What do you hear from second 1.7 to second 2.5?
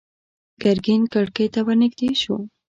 نږدې شو.